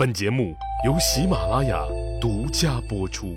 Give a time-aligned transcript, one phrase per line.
[0.00, 1.84] 本节目由喜马拉雅
[2.22, 3.36] 独家播出。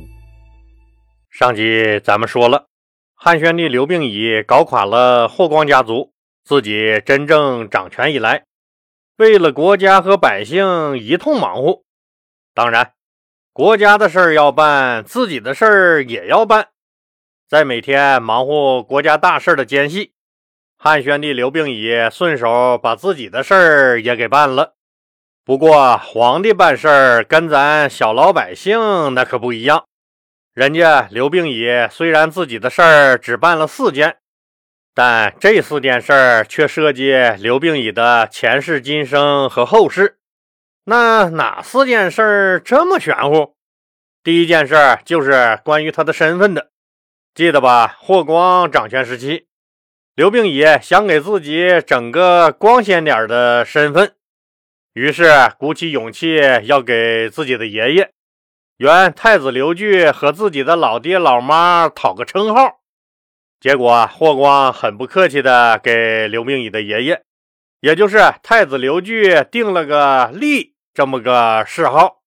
[1.30, 2.68] 上集咱们说了，
[3.16, 6.14] 汉宣帝刘病已搞垮了霍光家族，
[6.46, 8.46] 自己真正掌权以来，
[9.18, 11.82] 为了国家和百姓一通忙活。
[12.54, 12.94] 当然，
[13.52, 16.70] 国家的事儿要办，自己的事儿也要办。
[17.50, 20.14] 在每天忙活国家大事的间隙，
[20.78, 24.76] 汉宣帝刘病已顺手把自己的事儿也给办了。
[25.46, 29.84] 不过，皇帝办事儿跟咱小老百姓那可不一样。
[30.54, 34.20] 人家刘病已虽然自己的事儿只办了四件，
[34.96, 40.18] 但这四件事儿却涉及刘病已的前世今生和后世。
[40.86, 43.54] 那哪四件事儿这么玄乎？
[44.24, 46.70] 第一件事儿就是关于他的身份的，
[47.36, 47.98] 记得吧？
[48.00, 49.48] 霍光掌权时期，
[50.16, 54.14] 刘病已想给自己整个光鲜点的身份。
[54.94, 55.26] 于是
[55.58, 58.12] 鼓起勇气要给自己的爷爷
[58.78, 62.80] 原太子刘据和自己的老爹老妈讨个称号，
[63.60, 67.24] 结果霍光很不客气的给刘病已的爷爷，
[67.80, 72.22] 也就是太子刘据定了个“立”这么个谥号。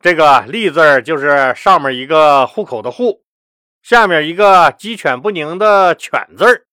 [0.00, 3.22] 这个“立”字就是上面一个户口的“户”，
[3.82, 6.66] 下面一个鸡犬不宁的“犬”字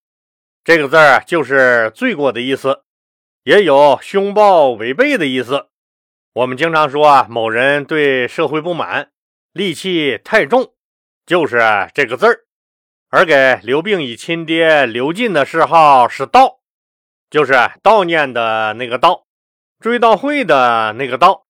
[0.63, 2.83] 这个字就是罪过的意思。
[3.43, 5.67] 也有凶暴违背的意思。
[6.33, 9.11] 我们经常说啊，某人对社会不满，
[9.53, 10.73] 戾气太重，
[11.25, 11.59] 就是
[11.93, 12.41] 这个字儿。
[13.09, 16.59] 而给刘病已亲爹刘进的谥号是道，
[17.29, 17.53] 就是
[17.83, 19.23] 悼念的那个悼，
[19.79, 21.41] 追悼会的那个悼。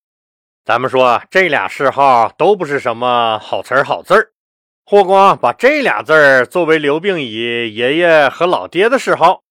[0.64, 4.32] 咱们说这俩谥号都不是什么好词儿好字儿。
[4.84, 9.41] 霍光把这俩字儿作为刘病已爷爷和老爹的谥号。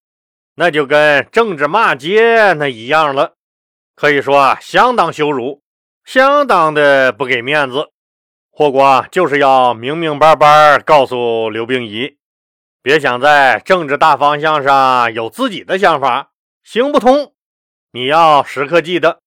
[0.61, 3.33] 那就跟政治骂街那一样了，
[3.95, 5.63] 可以说啊相当羞辱，
[6.05, 7.89] 相当的不给面子。
[8.51, 12.19] 霍光就是要明明白白告诉刘病已，
[12.83, 16.29] 别想在政治大方向上有自己的想法，
[16.61, 17.33] 行不通。
[17.91, 19.21] 你要时刻记得，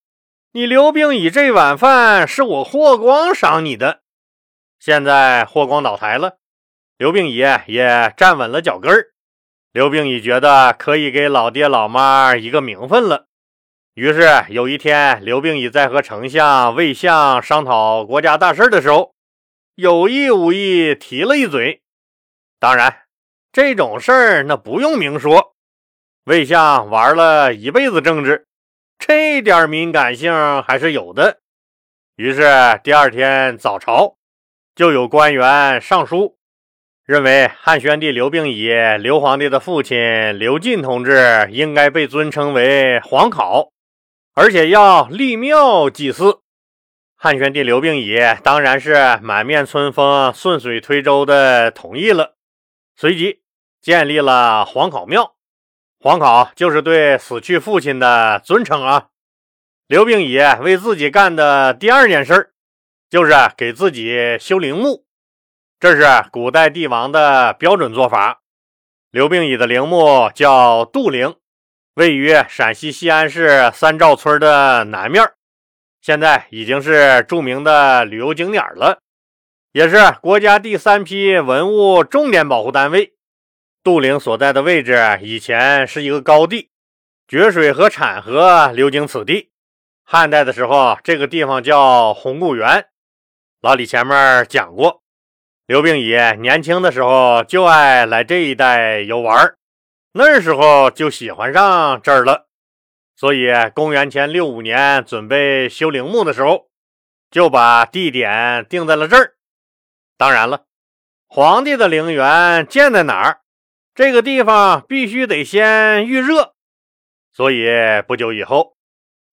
[0.52, 4.02] 你刘病已这碗饭是我霍光赏你的。
[4.78, 6.36] 现在霍光倒台了，
[6.96, 9.13] 刘病已也站稳了脚跟儿。
[9.74, 13.26] 刘病已觉得可以给老爹老妈一个名分了，
[13.94, 19.16] 于是有一天，刘病已在和丞相、魏相商讨国家大事的时候，
[19.74, 21.82] 有意无意提了一嘴。
[22.60, 23.00] 当然，
[23.50, 25.56] 这种事儿那不用明说，
[26.26, 28.46] 魏相玩了一辈子政治，
[28.96, 31.40] 这点敏感性还是有的。
[32.14, 34.14] 于是第二天早朝，
[34.76, 36.38] 就有官员上书。
[37.06, 43.68] 认为汉宣帝刘病已，刘皇帝的父亲刘进同志应该被尊称为皇考，
[44.34, 46.40] 而且要立庙祭祀。
[47.14, 52.36] 汉宣帝刘病已当然是满面春风、顺水推舟的同意了，
[52.96, 53.42] 随即
[53.82, 55.34] 建立了皇考庙。
[56.00, 59.08] 皇考就是对死去父亲的尊称啊。
[59.86, 62.54] 刘病已为自己干的第二件事
[63.10, 65.03] 就是给自己修陵墓。
[65.84, 68.40] 这是古代帝王的标准做法。
[69.10, 71.36] 刘病已的陵墓叫杜陵，
[71.96, 75.22] 位于陕西西安市三赵村的南面，
[76.00, 79.00] 现在已经是著名的旅游景点了，
[79.72, 83.12] 也是国家第三批文物重点保护单位。
[83.82, 86.70] 杜陵所在的位置以前是一个高地，
[87.28, 89.50] 决水和产河流经此地。
[90.02, 92.86] 汉代的时候，这个地方叫红固原。
[93.60, 95.03] 老李前面讲过。
[95.66, 96.10] 刘病已
[96.40, 99.54] 年轻的时候就爱来这一带游玩，
[100.12, 102.48] 那时候就喜欢上这儿了。
[103.16, 106.68] 所以公元前六五年准备修陵墓的时候，
[107.30, 109.36] 就把地点定在了这儿。
[110.18, 110.64] 当然了，
[111.28, 113.40] 皇帝的陵园建在哪儿，
[113.94, 116.52] 这个地方必须得先预热。
[117.32, 117.66] 所以
[118.06, 118.76] 不久以后，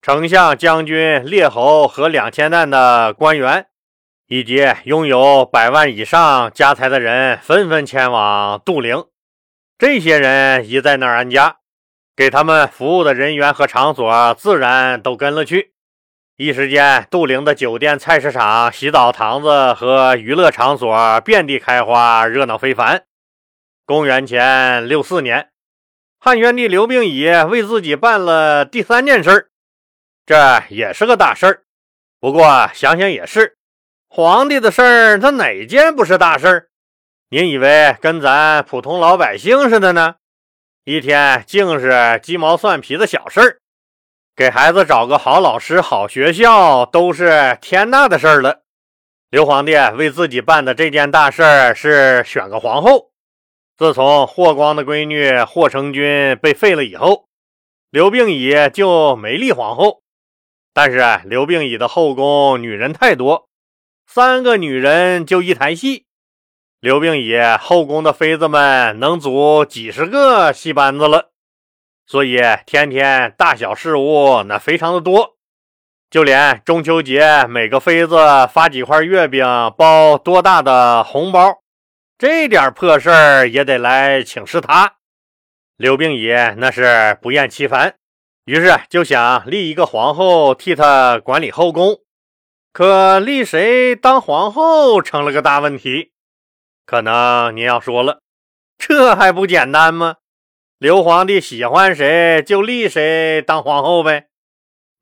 [0.02, 3.68] 丞相、将军、列侯和两千担的官员。
[4.31, 9.04] 以及拥有百万以上家财的人纷纷前往杜陵，
[9.78, 11.57] 这些人一在那儿安家，
[12.16, 15.74] 给他们服务的人员和场所自然都跟了去。
[16.38, 23.04] 一时间，杜陵的酒店、菜市场、洗澡堂子和娱乐场所遍地开花，热闹非凡。
[23.86, 25.50] 公元前六四年，
[26.18, 29.50] 汉宣帝刘病已为自己办了第三件事儿
[30.25, 31.63] 这也是个大事儿。
[32.22, 33.57] 不过想想也是。
[34.13, 36.68] 皇帝的事儿，他哪件不是大事儿？
[37.30, 40.16] 您以为跟咱普通老百姓似的呢？
[40.84, 43.60] 一天净是鸡毛蒜皮的小事儿，
[44.36, 48.63] 给孩子找个好老师、好学校都是天大的事儿了。
[49.30, 53.12] 刘皇帝为自己办的这件大事儿是选个皇后。
[53.78, 57.30] 自从霍光的闺女霍成君被废了以后，
[57.90, 60.02] 刘病已就没立皇后。
[60.74, 63.48] 但是刘病已的后宫女人太多，
[64.13, 66.06] 三个女人就一台戏。
[66.81, 71.30] 刘病已后宫的妃子们能组几十个戏班子了。
[72.06, 75.38] 所以天天大小事务那非常的多，
[76.10, 78.18] 就连中秋节每个妃子
[78.52, 79.46] 发几块月饼，
[79.78, 81.62] 包多大的红包，
[82.18, 84.96] 这点破事儿也得来请示他。
[85.78, 87.96] 刘病已那是不厌其烦，
[88.44, 92.02] 于是就想立一个皇后替他管理后宫。
[92.73, 96.13] 可立谁当皇后成了个大问题。
[96.85, 98.21] 可能您要说了，
[98.77, 100.18] 这还不简单吗？
[100.77, 104.27] 刘皇帝喜欢谁就立谁当皇后呗。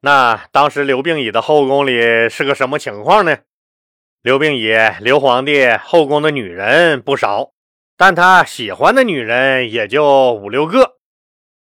[0.01, 3.37] 那当时刘病已的后宫里是个什么情况呢？
[4.21, 7.51] 刘病已，刘皇帝后宫的女人不少，
[7.95, 10.97] 但他喜欢的女人也就五六个，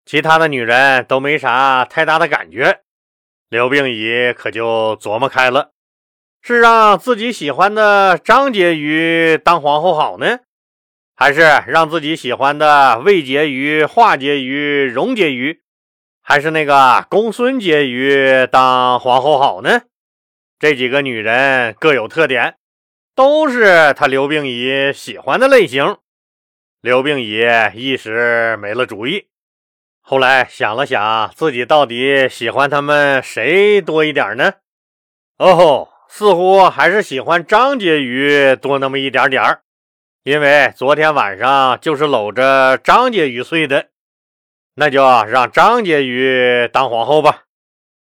[0.04, 2.82] 其他的女人都没啥太大的感觉。
[3.48, 5.72] 刘病已可就琢磨开了，
[6.48, 10.38] 是让自己喜欢的张婕妤当皇后好呢？
[11.16, 15.58] 还是让自己喜欢的魏婕妤、华婕妤、荣婕妤，
[16.22, 19.80] 还是那个公孙婕妤当皇后好呢？
[20.60, 22.54] 这几个女人各有特点，
[23.16, 25.96] 都是他刘病已喜欢的类型。
[26.80, 27.40] 刘病已
[27.74, 29.26] 一时没了主意，
[30.00, 34.52] 后来想了想，自己到底喜欢他们谁多一点呢？
[35.38, 39.62] 哦吼，似乎还是喜欢张婕妤多那么一点点儿。
[40.22, 43.90] 因为昨天晚上就是搂着张婕妤睡的，
[44.74, 47.44] 那就让张婕妤当皇后吧。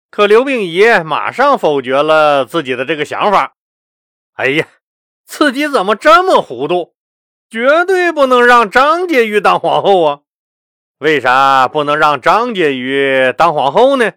[0.09, 3.55] 可刘病已马上否决了自己的这个想法。
[4.33, 4.65] 哎呀，
[5.25, 6.95] 自己怎么这么糊涂？
[7.49, 10.19] 绝对不能让张婕妤当皇后啊！
[10.97, 14.13] 为啥不能让张婕妤当皇后呢？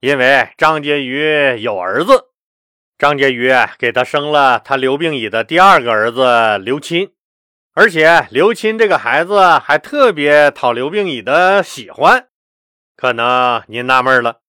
[0.00, 2.29] 因为张婕妤有儿子，
[3.00, 7.10] 张婕妤给他生了他刘病已的第二个儿子刘钦。
[7.72, 12.26] 而且刘钦这个孩子还特别讨刘病已的喜欢，
[12.94, 14.40] 可能您纳闷了，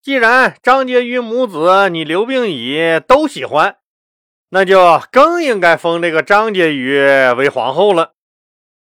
[0.00, 3.76] 既然张婕妤母子你刘病已都喜欢，
[4.48, 8.14] 那就更应该封这个张婕妤为皇后了。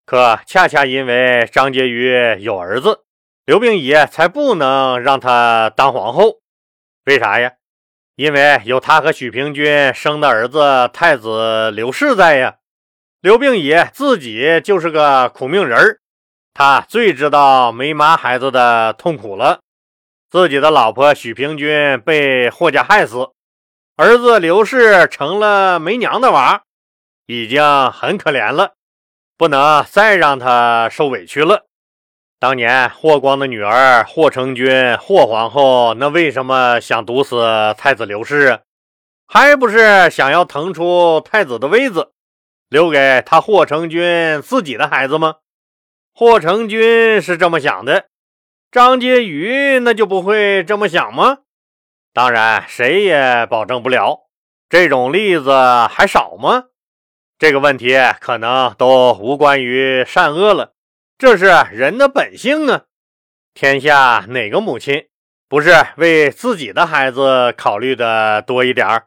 [0.05, 3.05] 可恰恰因为张婕妤有儿子，
[3.47, 6.43] 刘病已才不能让她当皇后。
[7.07, 7.55] 为啥呀？
[8.17, 12.57] 因为有他和许平君生的儿子太子刘氏在呀。
[13.21, 15.99] 刘病已自己就是个苦命人
[16.55, 19.61] 他最知道没妈孩子的痛苦了。
[20.31, 23.29] 自己的老婆许平君被霍家害死，
[23.97, 26.63] 儿子刘氏成了没娘的娃，
[27.27, 27.63] 已经
[27.93, 28.73] 很可怜了，
[29.37, 31.66] 不能再让他受委屈了。
[32.39, 38.61] 当年霍光的女儿霍成君，霍皇后，那为什么想毒死太子刘氏？
[39.27, 42.13] 还不是想要腾出太子的位子？
[42.69, 45.37] 留给他霍成君自己的孩子吗？
[46.13, 48.07] 霍成君是这么想的，
[48.71, 51.39] 张婕妤那就不会这么想吗？
[52.13, 54.27] 当然，谁也保证不了。
[54.69, 55.51] 这种例子
[55.89, 56.65] 还少吗？
[57.39, 60.75] 这个问题可能都无关于善恶了，
[61.19, 62.83] 这是人的本性啊！
[63.55, 65.07] 天下哪个母亲
[65.49, 69.07] 不是为自己的孩子考虑的多一点儿？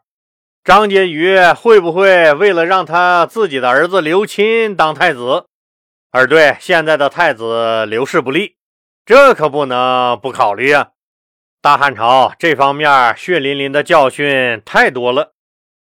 [0.64, 5.46] 张婕妤会不会为了让他自己的儿子刘钦当太子，
[6.10, 8.56] 而对现在的太子刘氏不利？
[9.06, 10.90] 这可不能不考虑啊！
[11.62, 15.34] 大汉朝这方面血淋淋的教训太多了。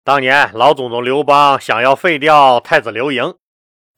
[0.03, 3.37] 当年老祖宗刘邦想要废掉太子刘盈，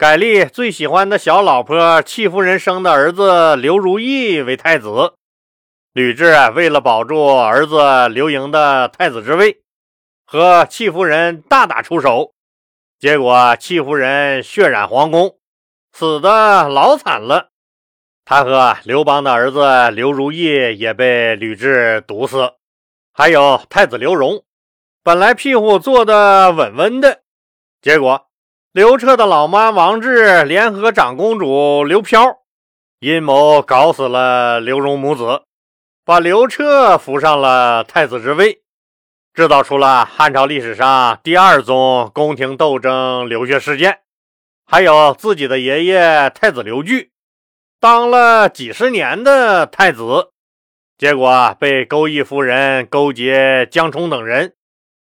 [0.00, 5.12] 改立最喜欢的小老婆戚夫人生的儿子刘如意为太子。
[5.92, 9.60] 吕雉为了保住儿子刘盈的太子之位。
[10.24, 12.32] 和戚夫人大打出手，
[12.98, 15.36] 结果戚夫人血染皇宫，
[15.92, 17.50] 死的老惨了。
[18.24, 22.54] 他和刘邦的儿子刘如意也被吕雉毒死。
[23.12, 24.42] 还有太子刘荣，
[25.02, 27.20] 本来屁股坐的稳稳的，
[27.82, 28.29] 结果
[28.72, 32.38] 刘彻的老妈王氏联合长公主刘飘，
[33.00, 35.42] 阴谋搞死了刘荣母子，
[36.04, 38.62] 把刘彻扶上了太子之位。
[39.34, 44.02] 制造出了汉朝历史上第二宗宫廷斗争流血事件，
[44.64, 47.10] 还有自己的爷爷太子刘据
[47.80, 50.30] 当了几十年的太子，
[50.96, 54.54] 结果被钩弋夫人勾结江充等人，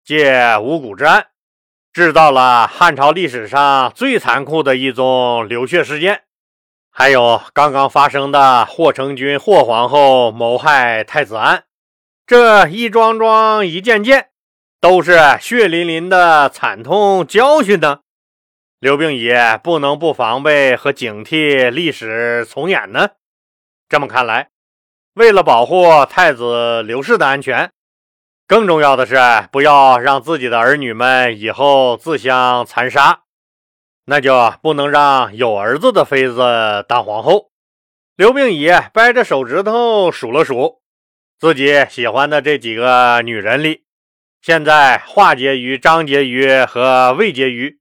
[0.04, 1.28] 借五谷之案，
[1.96, 6.24] 制造了汉朝历史上最残酷的一宗流血事件。
[6.90, 11.64] 还有刚刚发生的霍成君、霍皇后谋害太子案，
[12.26, 14.28] 这一桩桩、一件件，
[14.78, 18.00] 都是血淋淋的惨痛教训呢。
[18.78, 19.30] 刘病已
[19.62, 23.12] 不能不防备和警惕历史重演呢。
[23.88, 24.50] 这么看来。
[25.14, 27.70] 为了保护太子刘氏的安全，
[28.48, 29.16] 更重要的是
[29.50, 33.22] 不要让自己的儿女们以后自相残杀，
[34.04, 37.50] 那就不能让有儿子的妃子当皇后。
[38.14, 40.80] 刘病已掰着手指头数了数，
[41.38, 43.82] 自己喜欢的这几个女人里，
[44.40, 47.78] 现在华婕妤、张婕妤和魏婕妤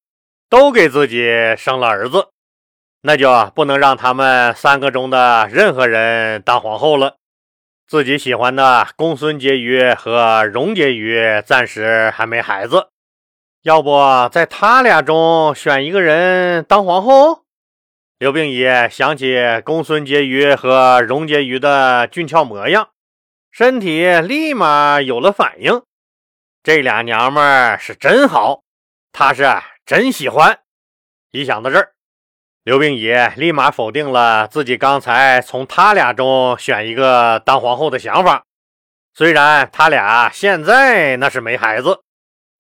[0.49, 2.29] 都给自己生了儿子，
[3.03, 7.17] 那就不能让他们三个中的任何人当皇后了。
[7.87, 12.89] 自己喜欢的公孙婕妤和荣婕妤暂时还没孩子，
[13.61, 17.43] 要不在他俩中选一个人当皇后？
[18.17, 22.89] 刘病已想起公孙婕妤和荣婕妤的俊俏模样，
[23.51, 25.83] 身体立马有了反应。
[26.63, 28.63] 这俩娘们儿是真好，
[29.11, 29.45] 他是
[29.85, 30.61] 真喜欢。
[31.29, 31.94] 一想到这儿。
[32.65, 38.43] 刘病已立马否定了自己刚才从他俩中选一个当皇后的想法。
[39.13, 42.01] 虽然他俩现在那是没孩子，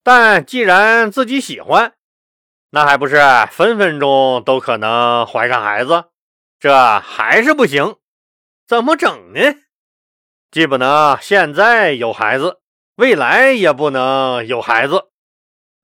[0.03, 1.93] 但既然自己喜欢，
[2.69, 3.17] 那还不是
[3.49, 6.05] 分分钟都可能怀上孩子？
[6.59, 7.95] 这还是不行，
[8.67, 9.55] 怎么整呢？
[10.51, 12.59] 既不能现在有孩子，
[12.97, 15.05] 未来也不能有孩子，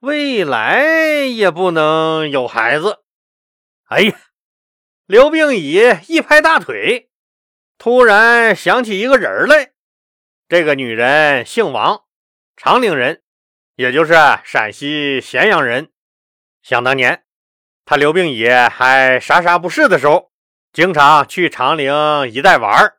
[0.01, 3.00] 未来也不能有孩子。
[3.91, 4.17] 哎呀！
[5.05, 5.73] 刘病已
[6.07, 7.09] 一拍大腿，
[7.77, 9.73] 突然想起一个人来。
[10.47, 12.05] 这个女人姓王，
[12.55, 13.21] 长陵人，
[13.75, 14.13] 也就是
[14.45, 15.91] 陕西咸阳人。
[16.63, 17.25] 想当年，
[17.83, 20.31] 他刘病已还啥啥不是的时候，
[20.71, 21.93] 经常去长陵
[22.29, 22.93] 一带玩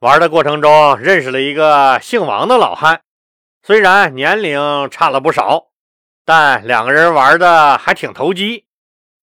[0.00, 3.00] 玩的过程中认识了一个姓王的老汉。
[3.62, 5.70] 虽然年龄差了不少，
[6.26, 8.66] 但两个人玩的还挺投机。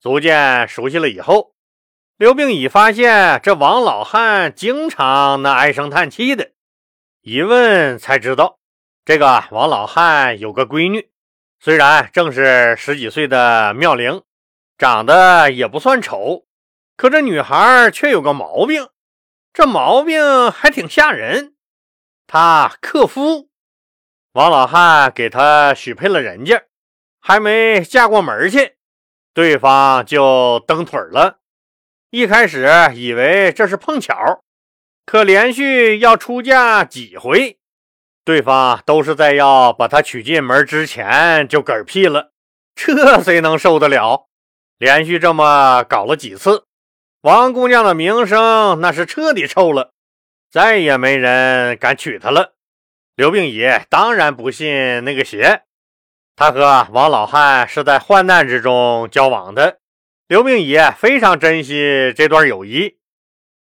[0.06, 1.56] 逐渐熟悉了以后，
[2.16, 6.52] 刘病已发现这王老汉经常那唉声叹气的。
[7.22, 8.60] 一问才知道，
[9.04, 11.10] 这个王老汉有个闺女，
[11.60, 14.22] 虽然正是十几岁的妙龄，
[14.78, 16.46] 长得也不算丑，
[16.96, 18.88] 可这女孩却有个毛病，
[19.54, 21.56] 这毛病还挺吓人。
[22.28, 23.50] 她克夫，
[24.34, 26.66] 王老汉给她许配了人家，
[27.20, 28.75] 还没嫁过门去。
[29.36, 31.40] 对方就蹬腿了。
[32.10, 34.16] 一开始以为这是碰巧，
[35.06, 37.58] 可连续要出嫁几回，
[38.24, 42.32] 对方都是在要把她娶进门之前就嗝屁了。
[42.76, 44.30] 这谁能受得了？
[44.78, 46.64] 连续这么搞了几次，
[47.20, 49.92] 王姑娘的名声那是彻底臭了，
[50.50, 52.54] 再也没人敢娶她了。
[53.16, 55.65] 刘病已当然不信那个邪。
[56.38, 59.80] 他和王老汉是在患难之中交往的，
[60.28, 62.98] 刘病已非常珍惜这段友谊。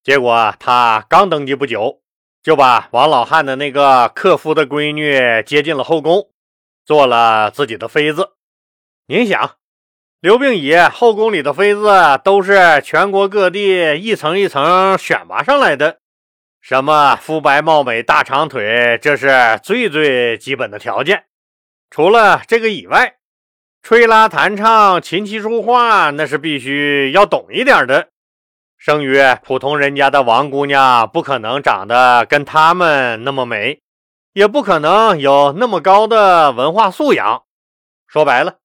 [0.03, 2.01] 结果他刚登基不久，
[2.43, 6.31] 就把王老汉的那个克夫的闺女接进了后宫，
[6.85, 8.31] 做了自己的妃子。
[9.07, 9.53] 您想，
[10.21, 11.89] 刘病已后宫里的妃子
[12.25, 16.01] 都是全国各地一层一层选拔上来的，
[16.61, 21.27] 什么肤白貌美、大长腿，这是最最基本的条件。
[21.95, 23.19] 除了这个以外，
[23.81, 28.09] 吹拉弹唱、琴棋书画，那是必须要懂一点的。
[28.77, 33.81] 生于普通人家的王姑娘，不可能长得跟他们那么美，
[34.33, 37.45] 也不可能有那么高的文化素养。
[38.09, 38.57] 说白了，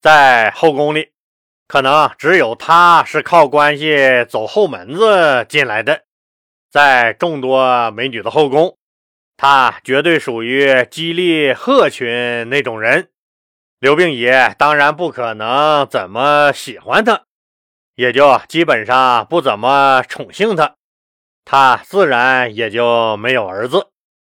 [0.00, 1.10] 在后宫里，
[1.68, 6.04] 可能只有她是靠关系走后门子进来的。
[6.70, 8.78] 在众多美女的后宫。
[9.42, 13.08] 他绝对属于激励鹤群那种人，
[13.78, 17.22] 刘病已当然不可能怎么喜欢他，
[17.94, 20.74] 也就基本上不怎么宠幸他，
[21.46, 23.88] 他自然也就没有儿子。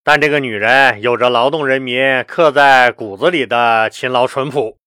[0.04, 4.78] 但这个女人有着劳动人民刻在骨子里的勤劳淳朴，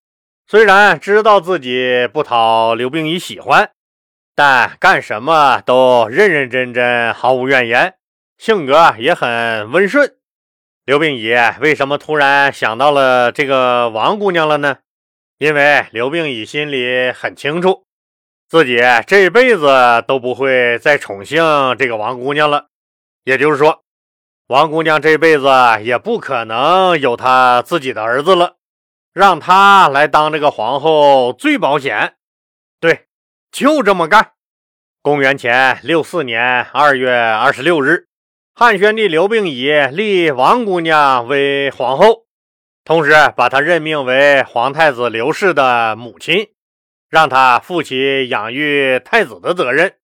[0.48, 3.70] 虽然知道自己不讨刘病已喜欢，
[4.34, 7.96] 但干什么都认认真真，毫无怨言。
[8.38, 10.16] 性格也很温顺。
[10.86, 14.78] 刘病已为什么突然想到了这个王姑娘了呢？
[15.38, 17.86] 因为刘病已心里很清楚，
[18.48, 21.44] 自己这辈子都不会再宠幸
[21.78, 22.68] 这个王姑娘了。
[23.24, 23.84] 也就是说，
[24.48, 25.48] 王姑娘这辈子
[25.82, 28.58] 也不可能有她自己的儿子了，
[29.12, 32.16] 让她来当这个皇后最保险。
[32.80, 33.08] 对，
[33.52, 34.34] 就这么干。
[35.02, 38.08] 公元前六四年二月二十六日，
[38.58, 42.24] 汉宣帝刘病已立王姑娘为皇后，
[42.86, 46.48] 同时把她任命为皇太子刘氏的母亲，
[47.10, 49.96] 让她负起养育太子的责任，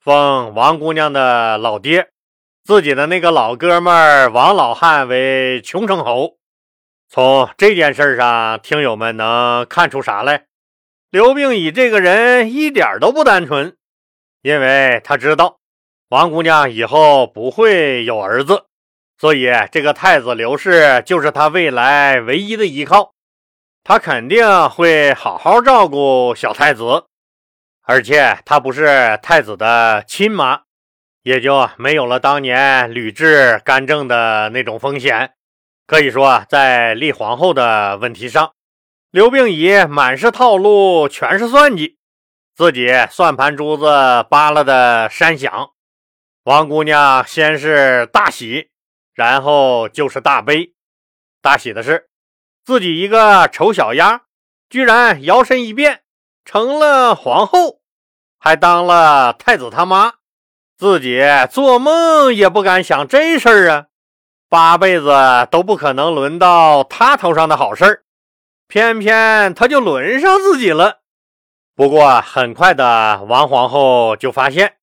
[0.00, 2.08] 封王姑娘的老爹，
[2.64, 6.38] 自己的那个老哥们王老汉为穷城侯。
[7.08, 10.46] 从这件事上，听友们能看出啥来？
[11.12, 13.76] 刘病已这个人一点都不单纯。
[14.42, 15.60] 因为他知道
[16.14, 18.66] 王姑娘以后不会有儿子，
[19.18, 23.14] 所以这个太子刘氏就是他未来唯一的依靠。
[23.82, 27.06] 他肯定会好好照顾小太子，
[27.82, 30.60] 而且他不是太子的亲妈，
[31.24, 35.32] 也就没有了当年吕雉干政的那种风险。
[35.84, 38.52] 可以说，在立皇后的问题上，
[39.10, 41.98] 刘病已满是套路，全是算计。
[42.54, 43.84] 自己算盘珠子
[44.30, 45.70] 扒拉的山响，
[46.44, 48.68] 王姑娘先是大喜，
[49.14, 50.74] 然后就是大悲。
[51.40, 52.10] 大喜的是，
[52.66, 54.24] 自己一个丑小鸭，
[54.68, 56.02] 居然摇身一变
[56.44, 57.80] 成了皇后，
[58.38, 60.16] 还当了太子他妈。
[60.76, 63.86] 自己做梦也不敢想这事儿啊，
[64.50, 68.04] 八辈子都不可能轮到他头上的好事儿，
[68.68, 71.00] 偏偏他就轮上自己了。
[71.74, 74.76] 不过，很快的，王皇后就发现，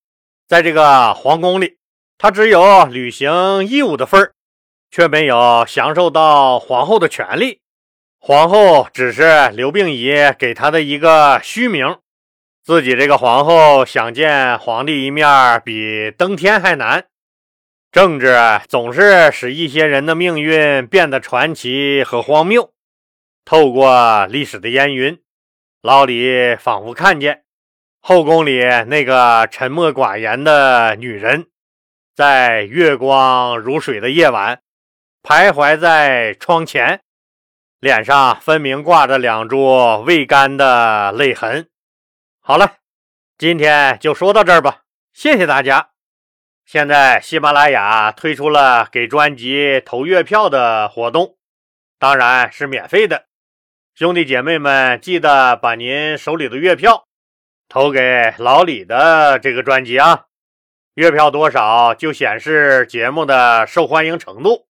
[0.51, 1.77] 在这个皇宫里，
[2.17, 4.34] 他只有履行义务的份儿，
[4.89, 7.62] 却没有享受到皇后的权利。
[8.20, 12.00] 皇后只是刘病已给他的一个虚名，
[12.65, 17.05] 自己这个皇后想见皇帝一面，比登天还难。
[17.89, 18.36] 政治
[18.67, 22.74] 总是使一些人的命运变得传奇和荒谬。
[23.46, 25.17] 透过历史的烟云。
[25.81, 27.44] 老李仿佛看见
[28.03, 31.46] 后宫里那个沉默寡言的女人，
[32.16, 34.64] 在月光如水的夜晚，
[35.22, 37.01] 徘徊在窗前，
[37.79, 41.70] 脸上分明挂着两株未干的泪痕。
[42.40, 42.77] 好了，
[43.37, 44.81] 今天就说到这儿吧，
[45.14, 45.90] 谢谢大家。
[46.66, 51.37] 现在喜马拉雅推出了给专辑投月票的活动，
[52.00, 53.27] 当然是免费的。
[53.94, 57.05] 兄弟姐妹们，记得把您手里的月票
[57.72, 60.25] 投给老李的这个专辑啊！
[60.96, 64.68] 月票多少就显示节目的受欢迎程度。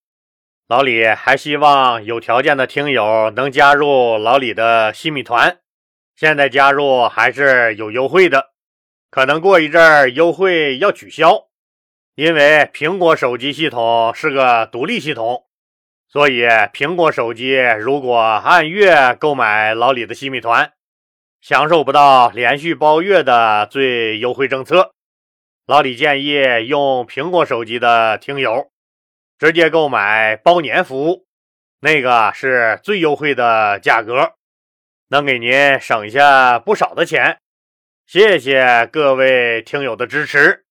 [0.67, 5.57] 老李还希望有条件的听友能加入老李的新米团，
[6.15, 8.51] 现在加入还是有优惠的，
[9.09, 11.47] 可能过一阵儿优惠要取消，
[12.13, 15.47] 因为苹果手机系统是个独立系统。
[16.07, 20.71] 所以，苹果手机如果按月购买老李的新米团，
[21.41, 24.93] 享受不到连续包月的最优惠政策。
[25.65, 28.69] 老李建议用苹果手机的听友
[29.39, 31.25] 直接购买包年服务，
[31.79, 34.33] 那个是最优惠的价格，
[35.09, 37.39] 能给您省下不少的钱。
[38.05, 40.65] 谢谢各位听友的支持。